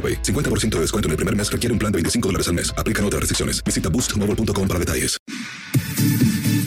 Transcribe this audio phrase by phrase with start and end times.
[0.00, 2.72] 50% de descuento en el primer mes requiere un plan de 25 dólares al mes.
[2.78, 3.62] Aplican otras restricciones.
[3.62, 5.18] Visita boostmobile.com para detalles.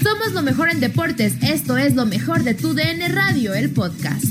[0.04, 1.42] Somos lo mejor en deportes.
[1.42, 4.26] Esto es lo mejor de tu DN Radio, el podcast.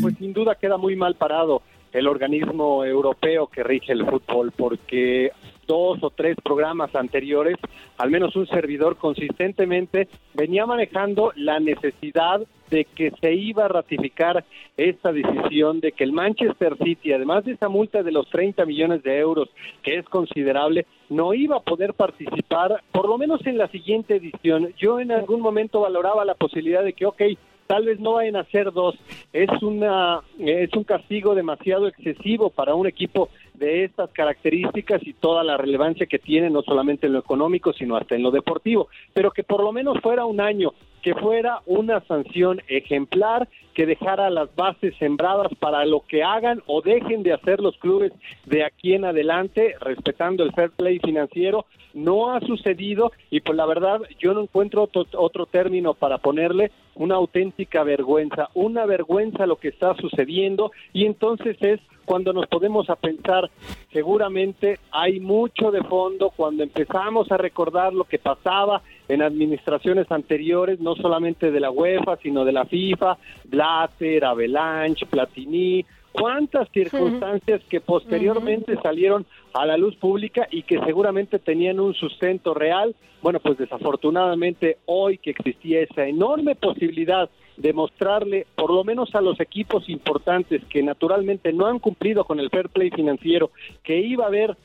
[0.00, 1.62] Pues sin duda queda muy mal parado
[1.92, 5.30] el organismo europeo que rige el fútbol porque
[5.66, 7.56] dos o tres programas anteriores,
[7.98, 12.40] al menos un servidor consistentemente venía manejando la necesidad
[12.70, 14.44] de que se iba a ratificar
[14.78, 19.02] esta decisión de que el Manchester City, además de esa multa de los 30 millones
[19.02, 19.50] de euros,
[19.82, 24.72] que es considerable, no iba a poder participar, por lo menos en la siguiente edición.
[24.78, 27.22] Yo en algún momento valoraba la posibilidad de que, ok,
[27.66, 28.94] tal vez no vayan a ser dos.
[29.32, 35.44] Es una es un castigo demasiado excesivo para un equipo de estas características y toda
[35.44, 39.30] la relevancia que tiene no solamente en lo económico, sino hasta en lo deportivo, pero
[39.30, 44.54] que por lo menos fuera un año, que fuera una sanción ejemplar que dejara las
[44.54, 48.12] bases sembradas para lo que hagan o dejen de hacer los clubes
[48.46, 51.66] de aquí en adelante, respetando el fair play financiero.
[51.94, 56.70] No ha sucedido y pues la verdad yo no encuentro otro, otro término para ponerle
[56.94, 61.80] una auténtica vergüenza, una vergüenza lo que está sucediendo y entonces es
[62.12, 63.50] cuando nos podemos a pensar,
[63.90, 70.78] seguramente hay mucho de fondo cuando empezamos a recordar lo que pasaba en administraciones anteriores,
[70.78, 77.80] no solamente de la UEFA, sino de la FIFA, Blatter, Avalanche, Platini, cuántas circunstancias que
[77.80, 79.24] posteriormente salieron
[79.54, 82.94] a la luz pública y que seguramente tenían un sustento real.
[83.22, 89.20] Bueno, pues desafortunadamente hoy que existía esa enorme posibilidad de mostrarle, por lo menos a
[89.20, 93.50] los equipos importantes que naturalmente no han cumplido con el fair play financiero,
[93.82, 94.56] que iba a haber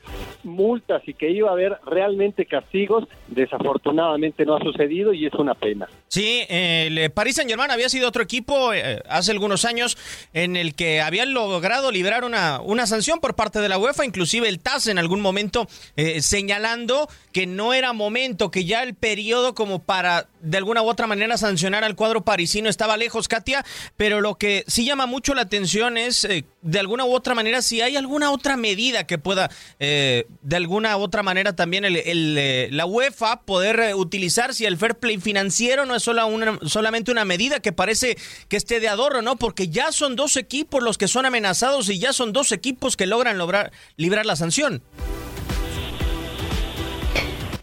[0.44, 5.54] multas y que iba a haber realmente castigos, desafortunadamente no ha sucedido y es una
[5.54, 5.88] pena.
[6.08, 9.96] Sí, el Paris Saint Germain había sido otro equipo eh, hace algunos años
[10.32, 14.48] en el que habían logrado librar una, una sanción por parte de la UEFA, inclusive
[14.48, 15.66] el TAS en algún momento
[15.96, 20.88] eh, señalando que no era momento, que ya el periodo como para de alguna u
[20.88, 23.64] otra manera sancionar al cuadro parisino estaba lejos, Katia,
[23.96, 27.60] pero lo que sí llama mucho la atención es, eh, de alguna u otra manera,
[27.60, 32.68] si hay alguna otra medida que pueda, eh, de alguna u otra manera también eh,
[32.70, 37.24] la UEFA poder utilizar, si el fair play financiero no es solo una, solamente una
[37.24, 38.16] medida que parece
[38.48, 39.34] que esté de adorno, ¿no?
[39.34, 43.06] Porque ya son dos equipos los que son amenazados y ya son dos equipos que
[43.06, 44.84] logran lograr librar la sanción.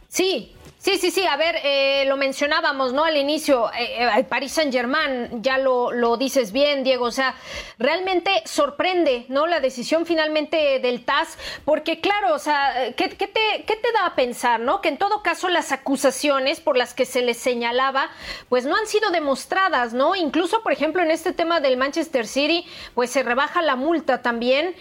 [0.10, 0.55] Sí,
[0.86, 3.06] Sí, sí, sí, a ver, eh, lo mencionábamos, ¿no?
[3.06, 7.12] Al inicio, eh, eh, el Paris Saint Germain, ya lo, lo dices bien, Diego, o
[7.12, 7.34] sea,
[7.80, 9.48] realmente sorprende, ¿no?
[9.48, 14.14] La decisión finalmente del TAS, porque claro, o sea, ¿qué, te, ¿qué te da a
[14.14, 14.82] pensar, ¿no?
[14.82, 18.12] Que en todo caso las acusaciones por las que se les señalaba,
[18.48, 20.16] pues no han sido demostradas, ¿no?
[20.16, 24.76] Incluso, por ejemplo, en este tema del Manchester City, pues se rebaja la multa también,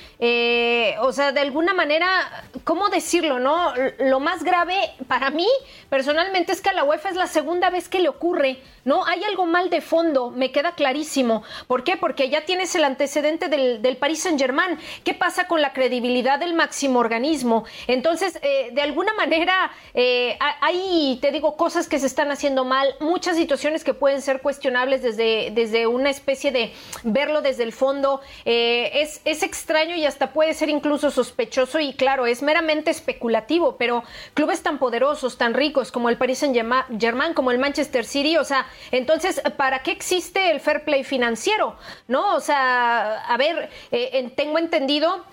[1.01, 3.73] o sea, de alguna manera, ¿cómo decirlo, ¿no?
[4.01, 4.77] Lo más grave
[5.09, 5.49] para mí,
[5.95, 9.05] personalmente es que a la UEFA es la segunda vez que le ocurre, ¿no?
[9.07, 11.43] Hay algo mal de fondo, me queda clarísimo.
[11.67, 11.97] ¿Por qué?
[11.97, 14.79] Porque ya tienes el antecedente del, del Paris Saint-Germain.
[15.05, 17.65] ¿Qué pasa con la credibilidad del máximo organismo?
[17.87, 22.95] Entonces, eh, de alguna manera, eh, hay, te digo, cosas que se están haciendo mal,
[23.01, 26.73] muchas situaciones que pueden ser cuestionables desde, desde una especie de
[27.03, 28.21] verlo desde el fondo.
[28.45, 33.77] Eh, es, es extraño y hasta puede ser incluso sospechoso y claro, es meramente especulativo,
[33.77, 34.05] pero
[34.35, 38.67] clubes tan poderosos, tan ricos, como el Paris Saint-Germain, como el Manchester City, o sea,
[38.91, 41.77] entonces, ¿para qué existe el fair play financiero?
[42.09, 42.35] ¿No?
[42.35, 45.25] O sea, a ver, eh, tengo entendido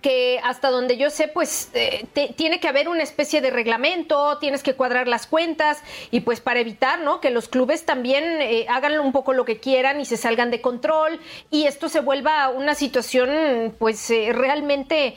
[0.00, 2.06] que hasta donde yo sé, pues eh,
[2.36, 6.60] tiene que haber una especie de reglamento, tienes que cuadrar las cuentas y pues para
[6.60, 7.20] evitar, ¿no?
[7.20, 10.60] Que los clubes también eh, hagan un poco lo que quieran y se salgan de
[10.60, 11.20] control
[11.50, 15.14] y esto se vuelva una situación pues eh, realmente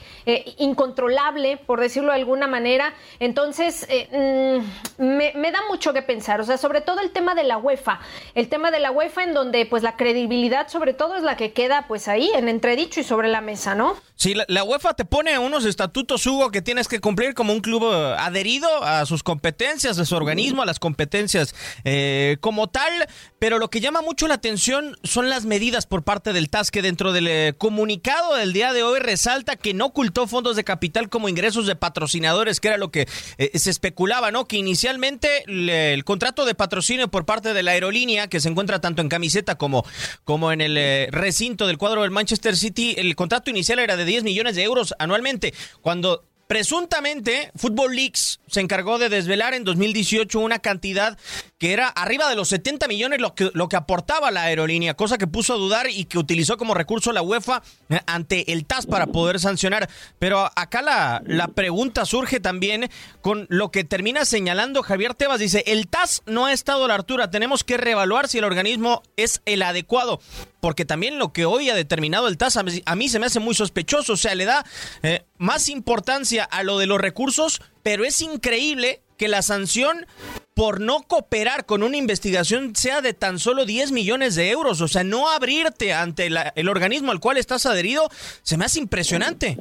[0.58, 2.94] incontrolable, por decirlo de alguna manera.
[3.20, 7.44] Entonces, mm, me, me, da mucho que pensar, o sea, sobre todo el tema de
[7.44, 8.00] la UEFA,
[8.34, 11.52] el tema de la UEFA en donde pues la credibilidad sobre todo es la que
[11.52, 13.96] queda pues ahí en entredicho y sobre la mesa, ¿no?
[14.16, 17.82] Sí, la, UEFA te pone unos estatutos, Hugo, que tienes que cumplir como un club
[17.92, 22.92] eh, adherido a sus competencias, a su organismo, a las competencias eh, como tal.
[23.40, 26.80] Pero lo que llama mucho la atención son las medidas por parte del TAS, que
[26.80, 31.08] dentro del eh, comunicado del día de hoy resalta que no ocultó fondos de capital
[31.08, 33.08] como ingresos de patrocinadores, que era lo que
[33.54, 34.46] se especulaba, ¿no?
[34.46, 39.02] Que inicialmente el contrato de patrocinio por parte de la aerolínea, que se encuentra tanto
[39.02, 39.84] en camiseta como,
[40.22, 44.24] como en el recinto del cuadro del Manchester City, el contrato inicial era de 10
[44.24, 50.58] millones de euros anualmente, cuando Presuntamente, Football Leaks se encargó de desvelar en 2018 una
[50.58, 51.18] cantidad
[51.58, 55.16] que era arriba de los 70 millones lo que, lo que aportaba la aerolínea, cosa
[55.16, 58.86] que puso a dudar y que utilizó como recurso la UEFA eh, ante el TAS
[58.86, 59.88] para poder sancionar.
[60.18, 62.90] Pero acá la, la pregunta surge también
[63.22, 65.40] con lo que termina señalando Javier Tebas.
[65.40, 69.02] Dice, el TAS no ha estado a la altura, tenemos que reevaluar si el organismo
[69.16, 70.20] es el adecuado
[70.64, 72.62] porque también lo que hoy ha determinado el TAS a
[72.96, 74.64] mí, se me hace muy sospechoso, o sea, le da
[75.02, 80.06] eh, más importancia a lo de los recursos, pero es increíble que la sanción
[80.54, 84.88] por no cooperar con una investigación sea de tan solo 10 millones de euros, o
[84.88, 88.08] sea, no abrirte ante el organismo al cual estás adherido,
[88.42, 89.58] se me hace impresionante.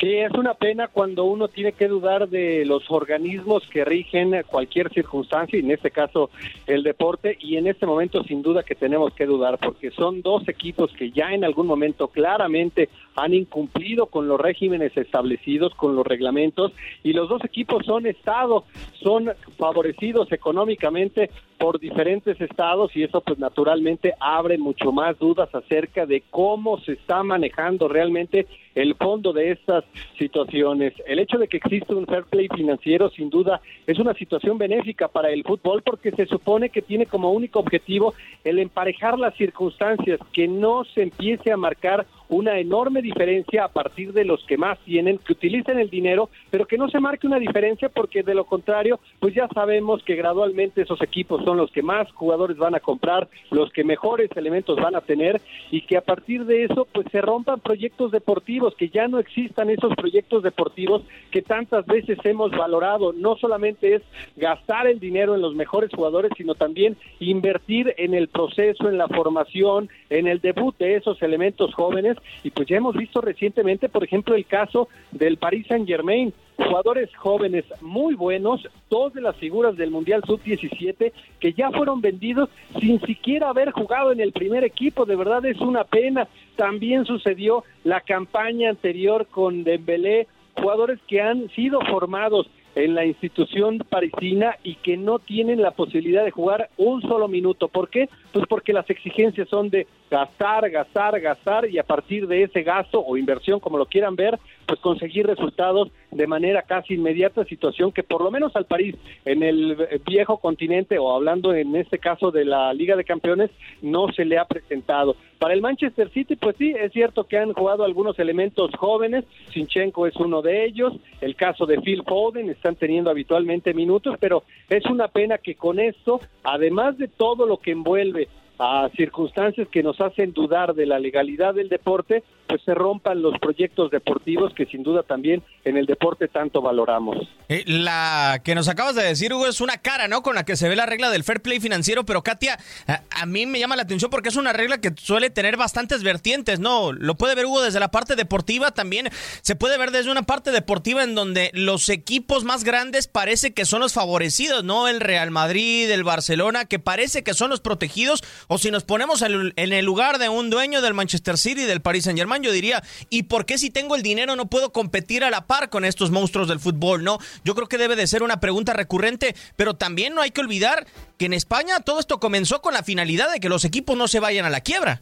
[0.00, 4.90] Sí, es una pena cuando uno tiene que dudar de los organismos que rigen cualquier
[4.94, 6.30] circunstancia, y en este caso
[6.66, 10.48] el deporte, y en este momento sin duda que tenemos que dudar, porque son dos
[10.48, 16.06] equipos que ya en algún momento claramente han incumplido con los regímenes establecidos, con los
[16.06, 16.72] reglamentos,
[17.02, 18.64] y los dos equipos son estados,
[19.02, 26.06] son favorecidos económicamente por diferentes estados, y eso pues naturalmente abre mucho más dudas acerca
[26.06, 29.84] de cómo se está manejando realmente el fondo de estas
[30.18, 30.94] situaciones.
[31.06, 35.08] El hecho de que existe un fair play financiero, sin duda, es una situación benéfica
[35.08, 38.14] para el fútbol porque se supone que tiene como único objetivo
[38.44, 44.12] el emparejar las circunstancias, que no se empiece a marcar una enorme diferencia a partir
[44.12, 47.38] de los que más tienen, que utilicen el dinero, pero que no se marque una
[47.38, 51.82] diferencia porque de lo contrario, pues ya sabemos que gradualmente esos equipos son los que
[51.82, 55.40] más jugadores van a comprar, los que mejores elementos van a tener
[55.70, 59.70] y que a partir de eso pues se rompan proyectos deportivos, que ya no existan
[59.70, 63.12] esos proyectos deportivos que tantas veces hemos valorado.
[63.12, 64.02] No solamente es
[64.36, 69.08] gastar el dinero en los mejores jugadores, sino también invertir en el proceso, en la
[69.08, 72.16] formación, en el debut de esos elementos jóvenes.
[72.44, 77.14] Y pues ya hemos visto recientemente, por ejemplo, el caso del Paris Saint Germain, jugadores
[77.16, 83.00] jóvenes muy buenos, dos de las figuras del Mundial Sub-17 que ya fueron vendidos sin
[83.00, 86.28] siquiera haber jugado en el primer equipo, de verdad es una pena.
[86.56, 93.78] También sucedió la campaña anterior con Dembélé, jugadores que han sido formados en la institución
[93.88, 97.68] parisina y que no tienen la posibilidad de jugar un solo minuto.
[97.68, 98.08] ¿Por qué?
[98.32, 103.00] Pues porque las exigencias son de gastar, gastar, gastar y a partir de ese gasto
[103.00, 108.02] o inversión, como lo quieran ver, pues conseguir resultados de manera casi inmediata, situación que
[108.02, 112.44] por lo menos al París en el viejo continente o hablando en este caso de
[112.44, 113.50] la Liga de Campeones
[113.82, 115.16] no se le ha presentado.
[115.38, 120.06] Para el Manchester City, pues sí, es cierto que han jugado algunos elementos jóvenes, Sinchenko
[120.06, 124.44] es uno de ellos, el caso de Phil Foden está están teniendo habitualmente minutos, pero
[124.68, 129.82] es una pena que con esto, además de todo lo que envuelve a circunstancias que
[129.82, 134.66] nos hacen dudar de la legalidad del deporte, pues se rompan los proyectos deportivos que
[134.66, 137.16] sin duda también en el deporte tanto valoramos.
[137.48, 140.22] Eh, la que nos acabas de decir, Hugo, es una cara, ¿no?
[140.22, 143.46] Con la que se ve la regla del fair play financiero, pero Katia, a, mí
[143.46, 146.90] me llama la atención porque es una regla que suele tener bastantes vertientes, ¿no?
[146.90, 149.10] Lo puede ver Hugo desde la parte deportiva, también
[149.42, 153.64] se puede ver desde una parte deportiva en donde los equipos más grandes parece que
[153.64, 154.88] son los favorecidos, ¿no?
[154.88, 159.22] El Real Madrid, el Barcelona, que parece que son los protegidos, o si nos ponemos
[159.22, 162.52] en el lugar de un dueño del Manchester City y del Paris Saint Germain, yo
[162.52, 165.84] diría, ¿y por qué si tengo el dinero no puedo competir a la par con
[165.84, 167.18] estos monstruos del fútbol, no?
[167.44, 170.86] Yo creo que debe de ser una pregunta recurrente, pero también no hay que olvidar
[171.18, 174.20] que en España todo esto comenzó con la finalidad de que los equipos no se
[174.20, 175.00] vayan a la quiebra.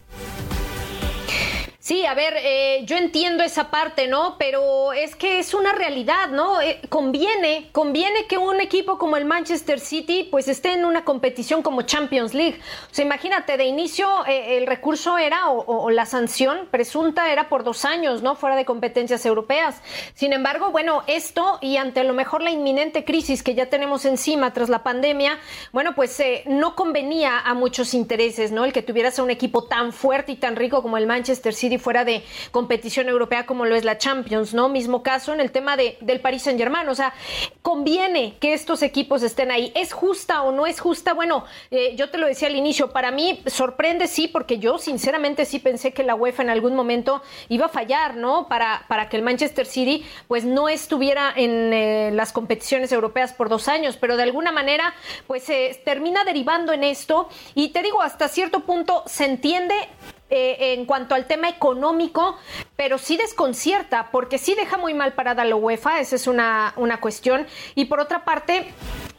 [1.81, 4.35] Sí, a ver, eh, yo entiendo esa parte, ¿no?
[4.37, 6.61] Pero es que es una realidad, ¿no?
[6.61, 11.63] Eh, conviene, conviene que un equipo como el Manchester City pues esté en una competición
[11.63, 12.59] como Champions League.
[12.91, 17.63] O sea, imagínate, de inicio eh, el recurso era, o, la sanción presunta era por
[17.63, 18.35] dos años, ¿no?
[18.35, 19.81] Fuera de competencias europeas.
[20.15, 24.53] Sin embargo, bueno, esto y ante lo mejor la inminente crisis que ya tenemos encima
[24.53, 25.39] tras la pandemia,
[25.71, 28.65] bueno, pues no convenía a muchos intereses, ¿no?
[28.65, 31.68] El que tuvieras a un equipo tan fuerte y tan rico como el Manchester City
[31.77, 34.71] fuera de competición europea como lo es la Champions, ¿no?
[34.71, 37.13] Mismo caso en el tema de, del Paris Saint Germain, o sea,
[37.61, 39.73] conviene que estos equipos estén ahí.
[39.75, 41.13] ¿Es justa o no es justa?
[41.13, 45.45] Bueno, eh, yo te lo decía al inicio, para mí sorprende sí, porque yo sinceramente
[45.45, 48.49] sí pensé que la UEFA en algún momento iba a fallar, ¿no?
[48.49, 53.49] Para, para que el Manchester City pues no estuviera en eh, las competiciones europeas por
[53.49, 54.95] dos años, pero de alguna manera
[55.27, 59.75] pues se termina derivando en esto y te digo, hasta cierto punto se entiende
[60.31, 62.37] eh, en cuanto al tema económico,
[62.77, 67.01] pero sí desconcierta, porque sí deja muy mal parada la UEFA, esa es una, una
[67.01, 67.47] cuestión.
[67.75, 68.67] Y por otra parte,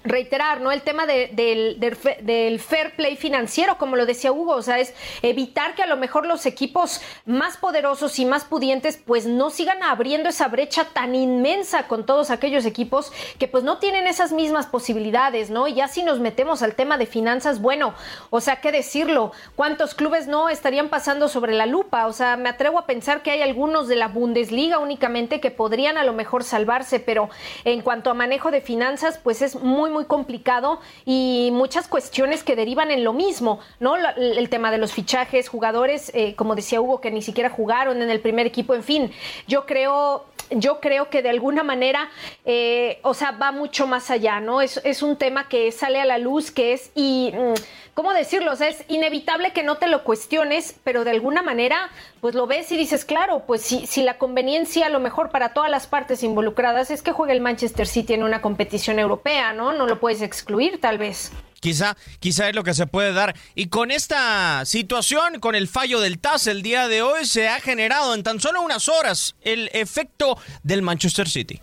[0.04, 0.72] reiterar, ¿no?
[0.72, 5.84] El tema del, fair play financiero, como lo decía Hugo, o sea, es evitar que
[5.84, 10.48] a lo mejor los equipos más poderosos y más pudientes pues no sigan abriendo esa
[10.48, 15.68] brecha tan inmensa con todos aquellos equipos que pues no tienen esas mismas posibilidades, ¿no?
[15.68, 17.94] Y ya si nos metemos al tema de finanzas, bueno,
[18.30, 19.34] o sea, ¿qué decirlo?
[19.56, 22.08] ¿Cuántos clubes no estarían pasando sobre la lupa?
[22.08, 25.98] O sea, me atrevo a pensar que hay algunos de la Bundesliga únicamente que podrían
[25.98, 27.30] a lo mejor salvarse, pero
[27.66, 32.56] en cuanto a manejo de finanzas, pues es muy muy, complicado y muchas cuestiones que
[32.56, 33.96] derivan en lo mismo, ¿no?
[33.98, 38.10] El tema de los fichajes, jugadores, eh, como decía Hugo, que ni siquiera jugaron en
[38.10, 39.12] el primer equipo, en fin,
[39.48, 42.10] yo creo yo creo que de alguna manera,
[42.46, 44.62] eh, o sea, va mucho más allá, ¿no?
[44.62, 47.54] Es, es, un tema que sale a la luz, que es, y, mm,
[48.00, 48.54] ¿cómo decirlo?
[48.54, 51.90] O sea, es inevitable que no te lo cuestiones, pero de alguna manera,
[52.22, 55.52] pues lo ves y dices, claro, pues si, si la conveniencia, a lo mejor para
[55.52, 59.74] todas las partes involucradas, es que juegue el Manchester City en una competición europea, ¿no?
[59.74, 61.34] No lo puedes excluir, tal vez.
[61.60, 63.36] Quizá, quizá es lo que se puede dar.
[63.54, 67.60] Y con esta situación, con el fallo del TAS el día de hoy, se ha
[67.60, 71.60] generado en tan solo unas horas el efecto del Manchester City.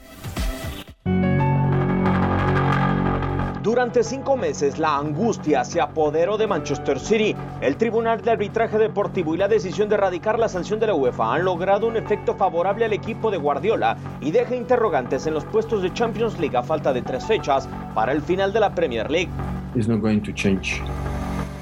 [3.66, 7.34] Durante cinco meses, la angustia se apoderó de Manchester City.
[7.60, 11.34] El Tribunal de Arbitraje Deportivo y la decisión de erradicar la sanción de la UEFA
[11.34, 15.82] han logrado un efecto favorable al equipo de Guardiola y deja interrogantes en los puestos
[15.82, 19.30] de Champions League a falta de tres fechas para el final de la Premier League.
[19.74, 20.80] It's not going to change.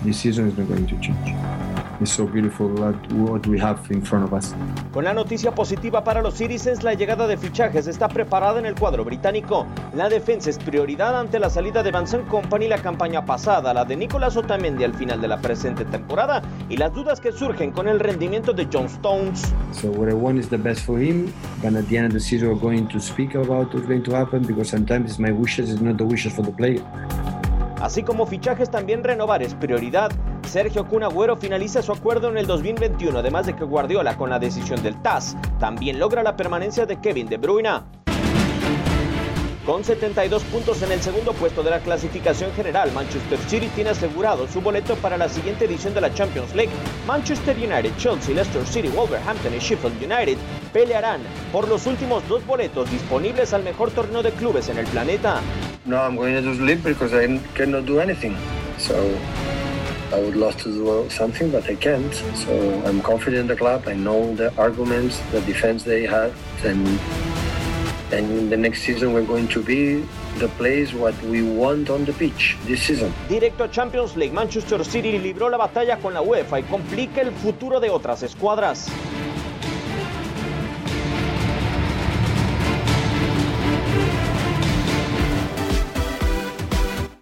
[0.04, 1.34] Is not going to change.
[4.92, 8.74] Con la noticia positiva para los Citizens, la llegada de fichajes está preparada en el
[8.74, 9.66] cuadro británico.
[9.94, 13.96] La defensa es prioridad ante la salida de Vincent Company la campaña pasada, la de
[13.96, 18.00] Nicolás Otamendi al final de la presente temporada y las dudas que surgen con el
[18.00, 19.54] rendimiento de John Stones.
[19.72, 21.32] So what I want is the best for him,
[21.62, 24.14] but at the end of the season we're going to speak about what's going to
[24.14, 26.82] happen because sometimes it's my wishes, it's not the wishes for the player.
[27.80, 30.10] Así como fichajes también renovar es prioridad.
[30.54, 34.80] Sergio Cunagüero finaliza su acuerdo en el 2021, además de que Guardiola con la decisión
[34.84, 37.80] del TAS también logra la permanencia de Kevin De Bruyne.
[39.66, 44.46] Con 72 puntos en el segundo puesto de la clasificación general, Manchester City tiene asegurado
[44.46, 46.70] su boleto para la siguiente edición de la Champions League.
[47.04, 50.38] Manchester United, Chelsea, Leicester City, Wolverhampton y Sheffield United
[50.72, 51.20] pelearán
[51.50, 55.40] por los últimos dos boletos disponibles al mejor torneo de clubes en el planeta.
[55.84, 58.36] No, I'm going to sleep because I cannot do anything.
[58.78, 58.94] So
[60.14, 62.14] I would love to do something, but I can't.
[62.36, 62.52] So
[62.86, 63.88] I'm confident in the club.
[63.88, 66.86] I know the arguments, the defense they had, and
[68.12, 70.04] and the next season we're going to be
[70.38, 73.12] the place what we want on the pitch this season.
[73.28, 77.80] Directo Champions League, Manchester City libró la batalla con la UEFA y complica el futuro
[77.80, 78.88] de otras escuadras.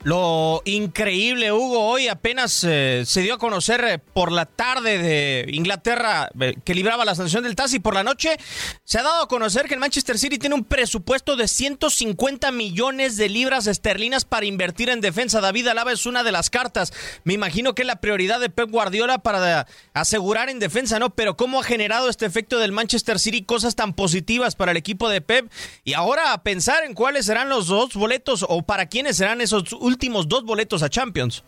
[0.04, 5.46] Lo increíble, Hugo, hoy apenas eh, se dio a conocer eh, por la tarde de
[5.52, 8.36] Inglaterra eh, que libraba la sanción del TAS y por la noche
[8.82, 13.16] se ha dado a conocer que el Manchester City tiene un presupuesto de 150 millones
[13.16, 15.40] de libras esterlinas para invertir en defensa.
[15.40, 16.92] David Alaba es una de las cartas.
[17.22, 21.10] Me imagino que es la prioridad de Pep Guardiola para asegurar en defensa, ¿no?
[21.10, 25.08] Pero ¿cómo ha generado este efecto del Manchester City cosas tan positivas para el equipo
[25.08, 25.48] de Pep?
[25.84, 29.72] Y ahora a pensar en cuáles serán los dos boletos o para quiénes serán esos
[29.74, 29.91] últimos
[30.28, 31.42] dos boletos a Champions.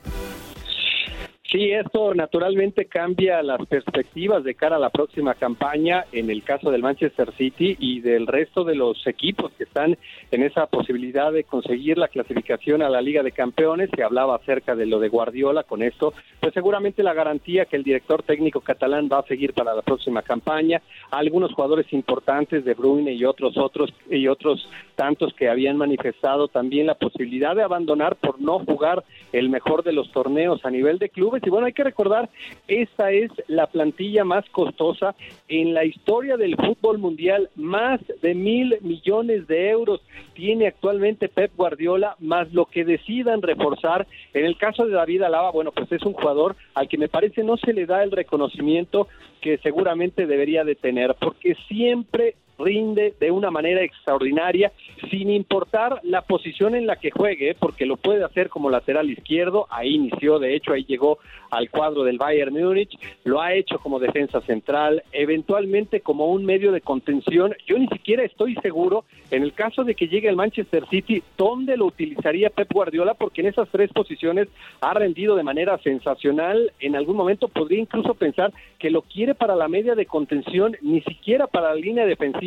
[1.54, 6.72] Sí, esto naturalmente cambia las perspectivas de cara a la próxima campaña en el caso
[6.72, 9.96] del Manchester City y del resto de los equipos que están
[10.32, 13.88] en esa posibilidad de conseguir la clasificación a la Liga de Campeones.
[13.94, 17.84] Se hablaba acerca de lo de Guardiola con esto, pues seguramente la garantía que el
[17.84, 20.82] director técnico catalán va a seguir para la próxima campaña.
[21.12, 26.88] Algunos jugadores importantes de Bruyne y otros otros y otros tantos que habían manifestado también
[26.88, 31.10] la posibilidad de abandonar por no jugar el mejor de los torneos a nivel de
[31.10, 32.28] clubes y bueno, hay que recordar,
[32.68, 35.14] esta es la plantilla más costosa
[35.48, 37.50] en la historia del fútbol mundial.
[37.56, 40.00] Más de mil millones de euros
[40.34, 44.06] tiene actualmente Pep Guardiola, más lo que decidan reforzar.
[44.32, 47.42] En el caso de David Alaba, bueno, pues es un jugador al que me parece
[47.42, 49.08] no se le da el reconocimiento
[49.40, 54.72] que seguramente debería de tener, porque siempre rinde de una manera extraordinaria,
[55.10, 59.66] sin importar la posición en la que juegue, porque lo puede hacer como lateral izquierdo,
[59.70, 61.18] ahí inició, de hecho, ahí llegó
[61.50, 66.72] al cuadro del Bayern Múnich, lo ha hecho como defensa central, eventualmente como un medio
[66.72, 67.54] de contención.
[67.66, 71.76] Yo ni siquiera estoy seguro, en el caso de que llegue al Manchester City, dónde
[71.76, 74.48] lo utilizaría Pep Guardiola, porque en esas tres posiciones
[74.80, 76.72] ha rendido de manera sensacional.
[76.80, 81.00] En algún momento podría incluso pensar que lo quiere para la media de contención, ni
[81.02, 82.43] siquiera para la línea defensiva.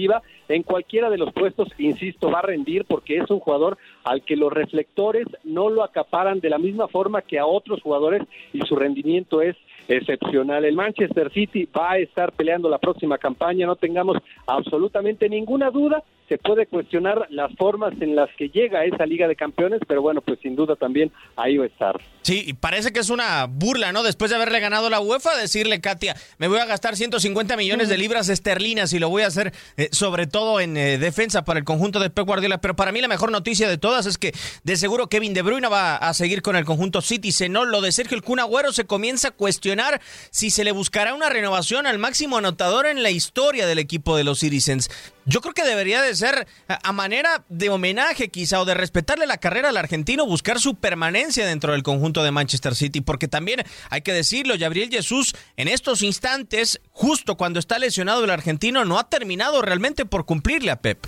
[0.49, 4.35] En cualquiera de los puestos, insisto, va a rendir porque es un jugador al que
[4.35, 8.23] los reflectores no lo acaparan de la misma forma que a otros jugadores
[8.53, 9.55] y su rendimiento es
[9.87, 10.65] excepcional.
[10.65, 16.03] El Manchester City va a estar peleando la próxima campaña, no tengamos absolutamente ninguna duda.
[16.27, 20.01] Se puede cuestionar las formas en las que llega a esa Liga de Campeones, pero
[20.01, 22.01] bueno, pues sin duda también ahí va a estar.
[22.21, 24.03] Sí, y parece que es una burla, ¿no?
[24.03, 27.97] Después de haberle ganado la UEFA, decirle, Katia, me voy a gastar 150 millones de
[27.97, 31.65] libras esterlinas y lo voy a hacer eh, sobre todo en eh, defensa para el
[31.65, 32.59] conjunto de Pep Guardiola.
[32.59, 35.69] Pero para mí la mejor noticia de todas es que de seguro Kevin De Bruyne
[35.69, 37.31] va a seguir con el conjunto City.
[37.49, 41.13] no, lo de Sergio el Kun Agüero se comienza a cuestionar si se le buscará
[41.13, 44.89] una renovación al máximo anotador en la historia del equipo de los Citizens.
[45.29, 49.35] Yo creo que debería de ser a manera de homenaje quizá o de respetarle la
[49.35, 54.01] carrera al argentino, buscar su permanencia dentro del conjunto de Manchester City, porque también hay
[54.03, 59.09] que decirlo, Gabriel Jesús en estos instantes, justo cuando está lesionado el argentino, no ha
[59.09, 61.05] terminado realmente por cumplirle a Pep.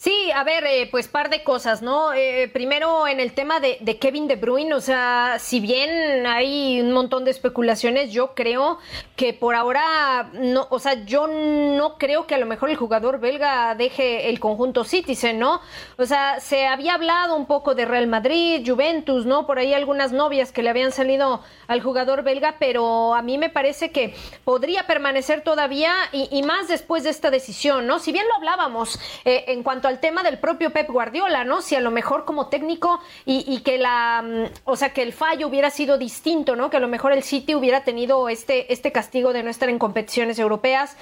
[0.00, 2.14] Sí, a ver, eh, pues par de cosas, ¿no?
[2.14, 6.92] Eh, primero en el tema de, Kevin De Bruyne, o sea, si bien hay un
[6.92, 8.78] montón de especulaciones, yo creo
[9.14, 13.20] que por ahora, no, o sea, yo no creo que a lo mejor el jugador
[13.20, 15.60] belga deje el conjunto Citizen, ¿no?
[15.98, 19.46] O sea, se había hablado un poco de Real Madrid, Juventus, ¿no?
[19.46, 23.50] Por ahí algunas novias que le habían salido al jugador belga, pero a mí me
[23.50, 27.98] parece que podría permanecer todavía y, más después de esta decisión, ¿no?
[27.98, 31.62] Si bien lo hablábamos eh, en cuanto al tema del propio Pep Guardiola, ¿no?
[31.62, 35.48] Si a lo mejor como técnico y, que la, mm, o sea, que el fallo
[35.48, 36.70] hubiera sido distinto, ¿no?
[36.70, 39.78] Que a lo mejor el City hubiera tenido este, este castigo de no estar en
[39.78, 40.96] competiciones europeas,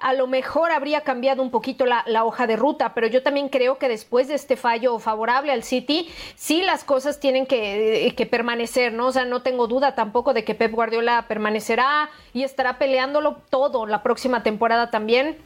[0.00, 3.78] a lo mejor habría cambiado un poquito la, hoja de ruta, pero yo también creo
[3.78, 8.92] que después de este fallo favorable al City, sí las cosas tienen que, que permanecer,
[8.92, 9.06] ¿no?
[9.06, 13.86] O sea, no tengo duda tampoco de que Pep Guardiola permanecerá y estará peleándolo todo
[13.86, 15.38] la próxima temporada también.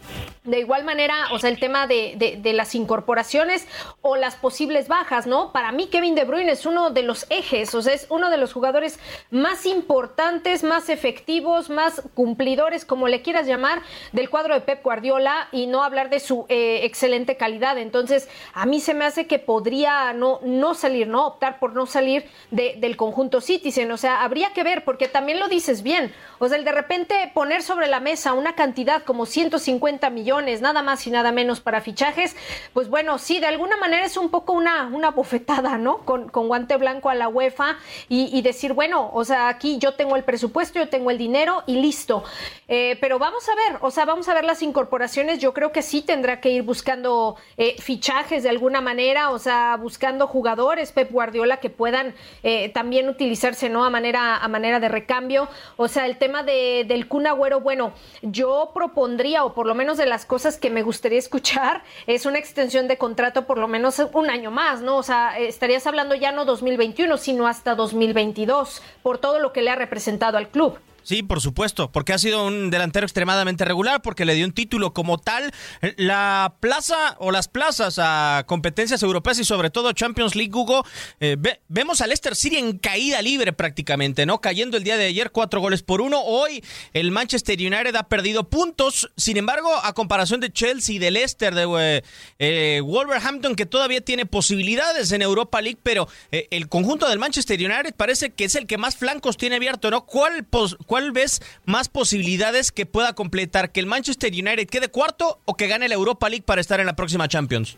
[0.45, 3.67] De igual manera, o sea, el tema de, de, de las incorporaciones
[4.01, 5.51] o las posibles bajas, ¿no?
[5.51, 8.37] Para mí Kevin De Bruyne es uno de los ejes, o sea, es uno de
[8.37, 14.61] los jugadores más importantes, más efectivos, más cumplidores, como le quieras llamar, del cuadro de
[14.61, 17.77] Pep Guardiola y no hablar de su eh, excelente calidad.
[17.77, 21.27] Entonces, a mí se me hace que podría no, no salir, ¿no?
[21.27, 25.49] Optar por no salir del conjunto Citizen, o sea, habría que ver, porque también lo
[25.49, 30.09] dices bien, o sea, el de repente poner sobre la mesa una cantidad como 150
[30.11, 32.37] millones, nada más y nada menos para fichajes,
[32.77, 36.05] pues bueno, sí, de alguna manera es un poco una, una bofetada, ¿no?
[36.05, 37.79] Con, con guante blanco a la UEFA
[38.11, 41.77] y, decir, bueno, o sea, aquí yo tengo el presupuesto, yo tengo el dinero y
[41.77, 42.23] listo.
[42.69, 45.39] Eh, pero vamos a ver, o sea, vamos a ver las incorporaciones.
[45.39, 49.79] Yo creo que sí tendrá que ir buscando eh, fichajes de alguna manera, o sea,
[49.81, 53.87] buscando jugadores, Pep Guardiola, que puedan eh, también utilizarse, ¿no?
[53.87, 55.49] A manera, a manera de recambio.
[55.79, 59.97] O sea, el tema de, del Kun Agüero, bueno, yo propondría, o por lo menos
[59.97, 64.01] de las cosas que me gustaría escuchar, es una extensión de contrato por lo menos
[64.13, 64.97] un año más, ¿no?
[64.97, 69.71] O sea, estarías hablando ya no 2021, sino hasta 2022, por todo lo que le
[69.71, 70.79] ha representado al club.
[71.07, 74.93] Sí, por supuesto, porque ha sido un delantero extremadamente regular, porque le dio un título
[74.93, 75.53] como tal.
[75.97, 80.85] La plaza o las plazas a competencias europeas y sobre todo Champions League, Hugo,
[81.21, 81.37] eh,
[81.69, 84.41] vemos al Leicester City en caída libre prácticamente, ¿no?
[84.41, 86.23] Cayendo el día de ayer cuatro goles por uno.
[86.23, 89.09] Hoy el Manchester United ha perdido puntos.
[89.17, 92.03] Sin embargo, a comparación de Chelsea y de Leicester, de eh,
[92.41, 97.95] eh, Wolverhampton, que todavía tiene posibilidades en Europa League, pero el conjunto del Manchester United
[97.95, 100.05] parece que es el que más flancos tiene abierto, ¿no?
[100.05, 100.45] ¿Cuál,
[100.85, 105.53] cuál ¿cuál ves más posibilidades que pueda completar que el Manchester United quede cuarto o
[105.53, 107.77] que gane la Europa League para estar en la próxima Champions?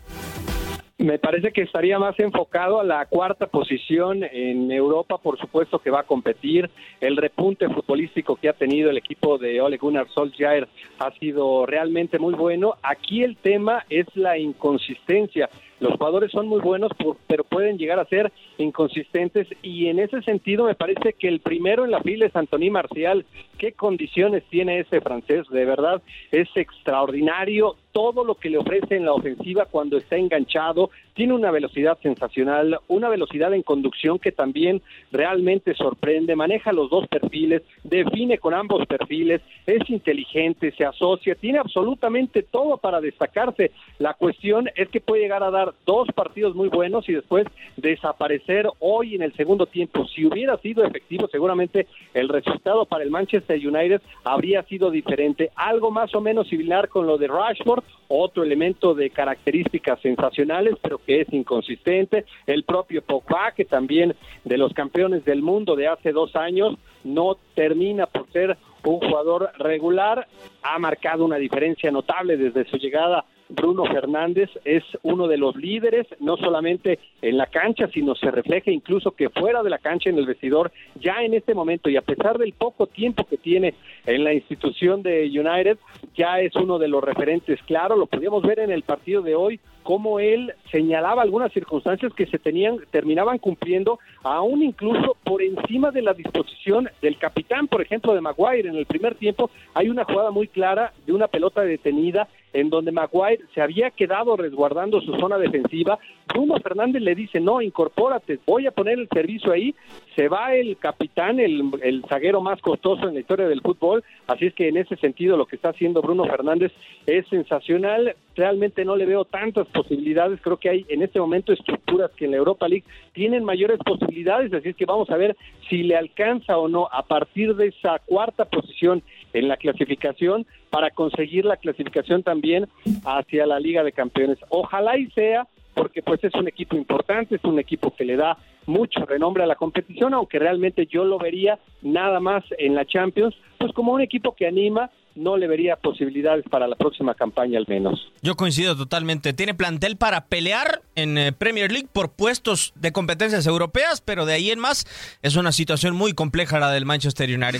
[0.97, 5.91] Me parece que estaría más enfocado a la cuarta posición en Europa, por supuesto que
[5.91, 6.69] va a competir.
[7.01, 12.19] El repunte futbolístico que ha tenido el equipo de Ole Gunnar Solskjaer ha sido realmente
[12.19, 12.75] muy bueno.
[12.83, 15.49] Aquí el tema es la inconsistencia.
[15.79, 16.91] Los jugadores son muy buenos,
[17.27, 21.85] pero pueden llegar a ser inconsistentes y en ese sentido me parece que el primero
[21.85, 23.25] en la fila es Anthony Marcial.
[23.57, 25.47] ¿Qué condiciones tiene ese francés?
[25.49, 30.89] De verdad, es extraordinario todo lo que le ofrece en la ofensiva cuando está enganchado,
[31.13, 37.07] tiene una velocidad sensacional, una velocidad en conducción que también realmente sorprende, maneja los dos
[37.07, 43.71] perfiles, define con ambos perfiles, es inteligente, se asocia, tiene absolutamente todo para destacarse.
[43.97, 48.69] La cuestión es que puede llegar a dar dos partidos muy buenos y después desaparecer
[48.79, 50.05] hoy en el segundo tiempo.
[50.07, 55.91] Si hubiera sido efectivo, seguramente el resultado para el Manchester United habría sido diferente, algo
[55.91, 61.21] más o menos similar con lo de Rashford, otro elemento de características sensacionales, pero que
[61.21, 62.25] es inconsistente.
[62.47, 67.37] El propio Pogba, que también de los campeones del mundo de hace dos años, no
[67.55, 70.27] termina por ser un jugador regular,
[70.63, 76.05] ha marcado una diferencia notable desde su llegada Bruno Fernández es uno de los líderes,
[76.19, 80.19] no solamente en la cancha, sino se refleja incluso que fuera de la cancha en
[80.19, 83.73] el vestidor, ya en este momento y a pesar del poco tiempo que tiene
[84.05, 85.79] en la institución de United,
[86.15, 89.59] ya es uno de los referentes claro, lo podíamos ver en el partido de hoy,
[89.81, 96.03] cómo él señalaba algunas circunstancias que se tenían, terminaban cumpliendo, aún incluso por encima de
[96.03, 98.69] la disposición del capitán, por ejemplo, de Maguire.
[98.69, 102.91] En el primer tiempo hay una jugada muy clara de una pelota detenida en donde
[102.91, 105.99] Maguire se había quedado resguardando su zona defensiva.
[106.27, 109.75] Bruno Fernández le dice, no, incorpórate, voy a poner el servicio ahí.
[110.15, 114.03] Se va el capitán, el, el zaguero más costoso en la historia del fútbol.
[114.27, 116.71] Así es que en ese sentido lo que está haciendo Bruno Fernández
[117.05, 118.15] es sensacional.
[118.35, 120.39] Realmente no le veo tantas posibilidades.
[120.41, 124.53] Creo que hay en este momento estructuras que en la Europa League tienen mayores posibilidades.
[124.53, 125.35] Así es que vamos a ver
[125.69, 130.91] si le alcanza o no a partir de esa cuarta posición en la clasificación para
[130.91, 132.67] conseguir la clasificación también
[133.05, 134.37] hacia la Liga de Campeones.
[134.49, 138.37] Ojalá y sea porque pues es un equipo importante, es un equipo que le da
[138.65, 143.35] mucho renombre a la competición, aunque realmente yo lo vería nada más en la Champions,
[143.57, 147.65] pues como un equipo que anima, no le vería posibilidades para la próxima campaña al
[147.67, 148.11] menos.
[148.21, 149.33] Yo coincido totalmente.
[149.33, 154.33] Tiene plantel para pelear en eh, Premier League por puestos de competencias europeas, pero de
[154.33, 154.85] ahí en más
[155.21, 157.59] es una situación muy compleja la del Manchester United.